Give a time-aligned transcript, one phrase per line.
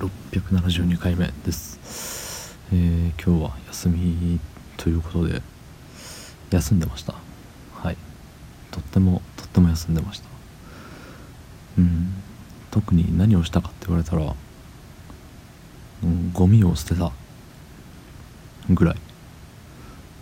[0.00, 4.40] 672回目です、えー今日は休み
[4.78, 5.42] ということで
[6.50, 7.14] 休んでました。
[7.74, 7.98] はい。
[8.70, 10.28] とってもとっても休んでました。
[11.76, 12.14] うん。
[12.70, 14.34] 特に何をしたかって言われたら、
[16.02, 17.12] うん、ゴミを捨てた
[18.70, 18.96] ぐらい。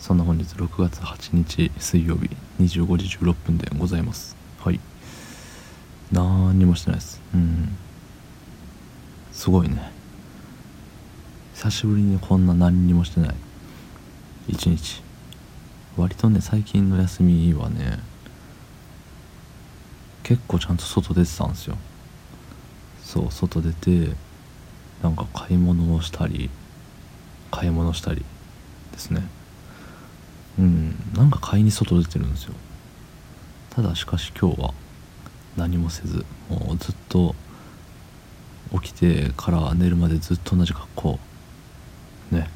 [0.00, 2.28] そんな本日6月8日水曜日
[2.58, 4.36] 25時16分でございます。
[4.58, 4.80] はい。
[6.10, 7.22] 何にもしてないです。
[7.32, 7.76] うん。
[9.40, 9.90] すごいね。
[11.54, 13.34] 久しぶりにこんな何にもしてない。
[14.48, 15.02] 一日。
[15.96, 18.00] 割とね最近の休みはね
[20.22, 21.78] 結構ちゃんと外出てたんですよ。
[23.02, 24.14] そう外出て
[25.02, 26.50] なんか買い物をしたり
[27.50, 28.22] 買い物したり
[28.92, 29.26] ですね。
[30.58, 32.52] うんなんか買いに外出てるんですよ。
[33.70, 34.74] ただしかし今日は
[35.56, 37.34] 何もせずもうずっと
[38.72, 41.18] 起きてから寝るまでずっと同じ格好。
[42.30, 42.48] ね。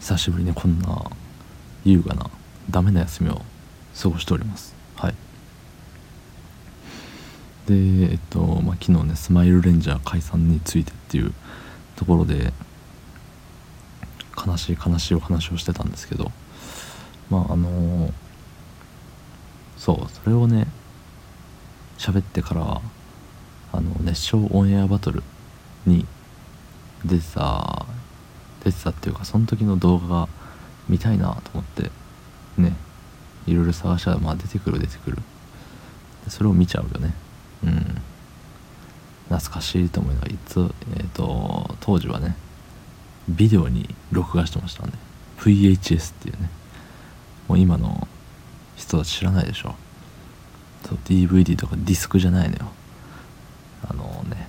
[0.00, 1.10] 久しぶりにこんな
[1.84, 2.30] 優雅な
[2.70, 3.42] ダメな休みを
[4.00, 4.74] 過ごしております。
[4.96, 5.14] はい。
[7.66, 7.74] で
[8.12, 11.32] えっとまあ昨日ねスマイルレンジャー解散についてっていう
[11.96, 12.52] ところで
[14.46, 16.32] 悲しい悲しいお話をしてたんですけど
[17.30, 18.12] まああの
[19.76, 20.66] そうそれをね
[21.98, 22.80] 喋ってから
[23.72, 25.22] あの熱唱オンエアバトル
[25.86, 26.06] に
[27.04, 27.86] 出てた
[28.64, 30.28] 出てたっていうかその時の動画が
[30.88, 31.90] 見たいなと思って
[32.58, 32.74] ね
[33.46, 35.18] いろいろ探したらまあ出てくる出てくる。
[36.28, 37.14] それを見ちゃうよね。
[37.64, 38.02] うん。
[39.28, 42.36] 懐かしいと思いながらいつえっ、と当時はね
[43.28, 44.92] ビデオに録画してましたね
[45.38, 46.50] VHS っていうね。
[47.48, 48.06] もう今の
[48.76, 49.74] 人は知らないでしょ。
[50.84, 52.72] そう DVD とかディスクじゃないのよ。
[53.88, 54.48] あのね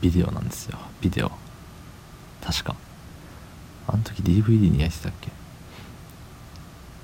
[0.00, 0.78] ビデオなんですよ。
[1.00, 1.30] ビデオ。
[2.42, 2.74] 確か。
[3.88, 5.30] あの時 DVD に焼いてたっけ？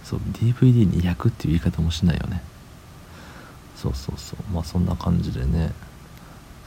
[0.05, 2.43] そう DVD に焼くっていう言い方もしないよね。
[3.77, 4.53] そうそうそう。
[4.53, 5.73] まあそんな感じでね。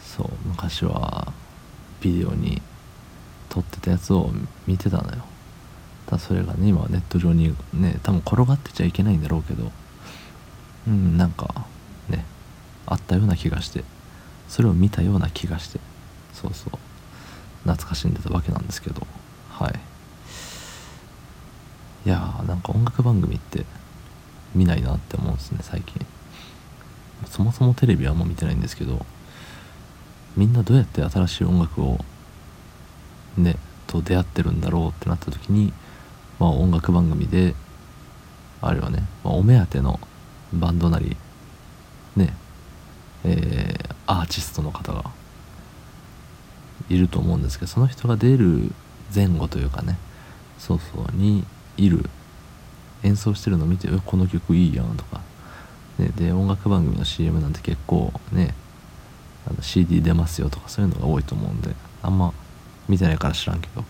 [0.02, 1.34] そう昔は
[2.02, 2.62] ビデオに
[3.50, 4.32] 撮ってたやつを
[4.68, 5.24] 見てたのよ。
[6.06, 9.72] ただそれがね今はネット上にね多分転がってちゃいけないんだろうけど。
[10.88, 11.66] うんなんか
[12.10, 12.24] ね
[12.86, 13.84] あったような気がして。
[14.48, 15.80] それを見たような気がして
[16.34, 16.80] そうそう。
[17.64, 19.06] 懐かしんでたわけなんですけど。
[19.50, 19.80] はい。
[22.06, 23.66] いやーなんか音楽番組って
[24.54, 26.06] 見ないなって思うんですね最近。
[27.30, 29.06] そもそもテレビはあんま見てないんですけど
[30.36, 31.98] みんなどうやって新しい音楽を
[33.38, 33.56] ね
[33.88, 35.74] と出会ってるんだろうってなった時に
[36.40, 37.56] まあ音楽番組で
[38.62, 40.00] あれはね、まあお目当ての
[40.54, 41.16] バンドなり
[42.16, 42.34] ね
[43.24, 43.55] えー
[44.08, 45.12] アーティストの方が
[46.90, 48.72] いると思うんですけどその人が出る
[49.14, 49.98] 前後というかね
[50.58, 51.44] そうそうに
[51.78, 52.10] いる。
[53.04, 55.22] 演奏してるのを見て「この曲いいやん」とか、
[56.00, 58.56] ね、で音楽番組の CM なんて結構ね
[59.48, 62.34] あの CD 出ますよとかそういうのが多いと思うんであんま
[62.90, 63.84] 見てないから知らんけど。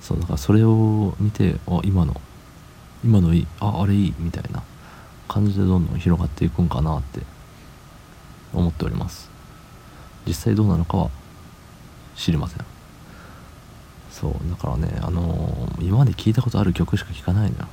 [0.00, 2.20] そうだからそれを見てあ今の
[3.04, 4.62] 今のいいああれいいみたいな
[5.28, 7.20] 感じでどんどん広がっていくんかなって
[8.52, 9.30] 思っております。
[10.26, 11.10] 実際どうなのかは
[12.16, 12.64] 知りません。
[14.10, 17.68] そうだからねあのー今まで聞いたことある曲しか聴かないのよ。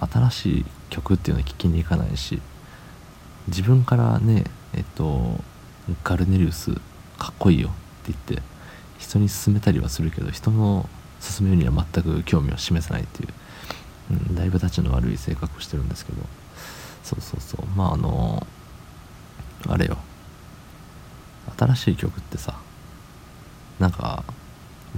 [0.00, 2.40] 新しい曲っていうのは聴きに行かないし
[3.48, 4.44] 自分からね
[4.74, 5.38] えっと
[6.02, 6.72] ガルネリウス
[7.18, 7.70] かっこいいよっ
[8.12, 8.42] て言って
[8.98, 10.88] 人に勧めたりはするけど人の
[11.20, 13.28] 勧めるには全く興味を示さないっていう、
[14.10, 16.22] うん、だいぶたちの悪い性格をしてるんですけど。
[17.02, 17.66] そうそうそう。
[17.76, 18.46] まああの
[19.68, 19.98] あれよ。
[21.58, 22.58] 新しい曲ってさ
[23.78, 24.24] なんか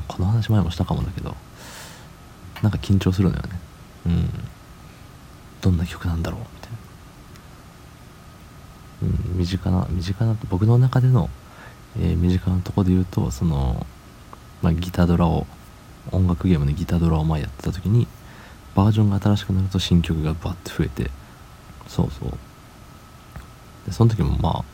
[0.08, 1.34] この話前もしたかもだけど
[2.62, 3.48] なんか緊張するのよね。
[4.06, 4.28] うん。
[5.60, 6.78] どんな曲なんだろうみたいな。
[9.34, 11.28] うん身近な身近な僕の中での、
[11.98, 13.86] えー身近なとこで言うとその、
[14.62, 15.46] まあ、ギタードラを
[16.12, 18.06] 音楽ゲームでギタードラを前やってた時に
[18.74, 21.10] バージョンが新しくなると新曲がバッて増えて
[21.88, 22.32] そうそう。
[23.86, 24.64] でその時もまあ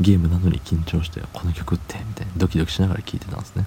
[0.00, 3.66] ゲームなのに緊張してこの曲ってみたいなドキドキしながら聴いてたんですね。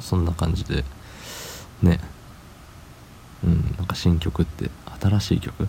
[0.00, 0.84] そんな感じで
[1.82, 2.00] ね。
[3.44, 5.68] うんなんか新曲って新しい曲？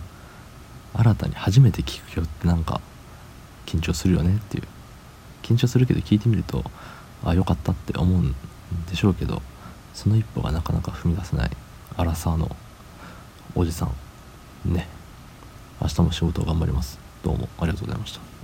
[0.92, 2.80] 新たに初めて聴く曲ってなんか
[3.66, 4.64] 緊張するよねっていう。
[5.42, 6.64] 緊張するけど聴いてみると
[7.24, 8.34] あ良かったって思うん
[8.88, 9.42] でしょうけど
[9.94, 11.50] その一歩がなかなか踏み出せない
[11.96, 12.54] アラサーの
[13.54, 14.72] おじさん。
[14.72, 14.88] ね。
[15.80, 16.98] 明日も仕事を頑張ります。
[17.22, 18.39] どうもありがとうございました。